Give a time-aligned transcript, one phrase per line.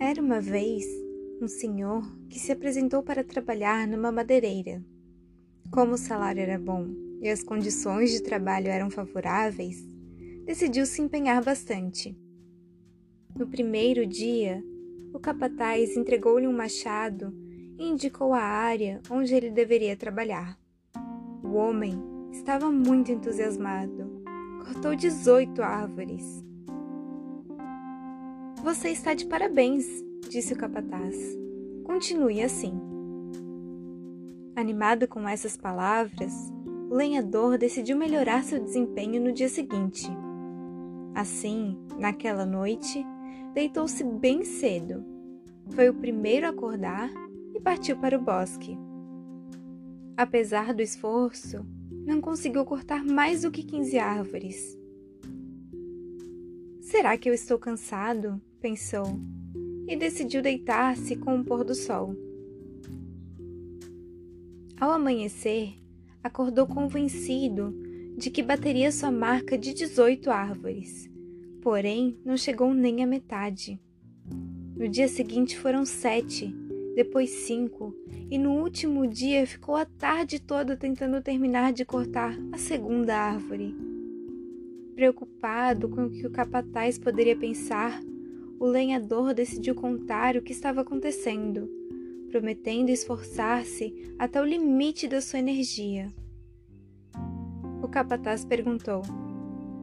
[0.00, 0.86] Era uma vez
[1.42, 4.80] um senhor que se apresentou para trabalhar numa madeireira.
[5.72, 6.86] Como o salário era bom
[7.20, 9.84] e as condições de trabalho eram favoráveis,
[10.44, 12.16] decidiu se empenhar bastante.
[13.34, 14.62] No primeiro dia,
[15.12, 17.34] o capataz entregou-lhe um machado
[17.76, 20.56] e indicou a área onde ele deveria trabalhar.
[21.42, 24.22] O homem estava muito entusiasmado.
[24.64, 26.47] Cortou 18 árvores.
[28.62, 29.86] Você está de parabéns,
[30.28, 31.16] disse o capataz.
[31.84, 32.72] Continue assim.
[34.56, 36.32] Animado com essas palavras,
[36.90, 40.06] o lenhador decidiu melhorar seu desempenho no dia seguinte.
[41.14, 43.06] Assim, naquela noite,
[43.54, 45.04] deitou-se bem cedo.
[45.70, 47.08] Foi o primeiro a acordar
[47.54, 48.76] e partiu para o bosque.
[50.16, 51.64] Apesar do esforço,
[52.04, 54.76] não conseguiu cortar mais do que 15 árvores.
[56.80, 58.40] Será que eu estou cansado?
[58.60, 59.20] Pensou,
[59.86, 62.14] e decidiu deitar-se com o pôr do sol.
[64.78, 65.74] Ao amanhecer,
[66.22, 67.74] acordou convencido
[68.16, 71.10] de que bateria sua marca de 18 árvores,
[71.62, 73.80] porém não chegou nem à metade.
[74.76, 76.54] No dia seguinte foram sete,
[76.94, 77.94] depois cinco,
[78.30, 83.74] e no último dia ficou a tarde toda tentando terminar de cortar a segunda árvore.
[84.94, 88.00] Preocupado com o que o capataz poderia pensar,
[88.58, 91.70] o lenhador decidiu contar o que estava acontecendo,
[92.28, 96.12] prometendo esforçar-se até o limite da sua energia.
[97.82, 99.02] O capataz perguntou: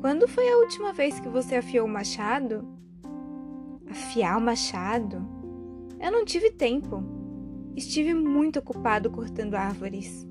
[0.02, 2.68] Quando foi a última vez que você afiou o machado?
[3.90, 5.26] Afiar o machado?
[6.00, 7.02] Eu não tive tempo.
[7.76, 10.28] Estive muito ocupado cortando árvores.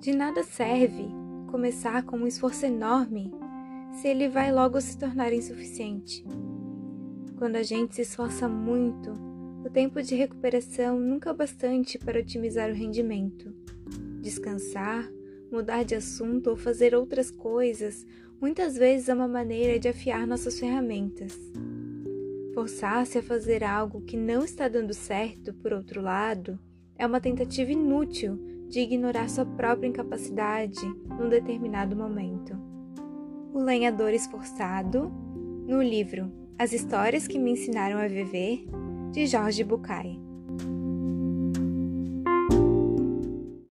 [0.00, 1.17] De nada serve
[1.48, 3.32] começar com um esforço enorme
[3.92, 6.24] se ele vai logo se tornar insuficiente.
[7.38, 9.12] Quando a gente se esforça muito,
[9.64, 13.52] o tempo de recuperação nunca é bastante para otimizar o rendimento.
[14.20, 15.10] Descansar,
[15.50, 18.06] mudar de assunto ou fazer outras coisas
[18.38, 21.34] muitas vezes é uma maneira de afiar nossas ferramentas.
[22.52, 26.58] Forçar-se a fazer algo que não está dando certo, por outro lado,
[26.96, 30.84] é uma tentativa inútil de ignorar sua própria incapacidade
[31.18, 32.56] num determinado momento.
[33.52, 35.10] O Lenhador Esforçado,
[35.66, 38.64] no livro As Histórias que Me Ensinaram a Viver,
[39.12, 40.27] de Jorge Bucay.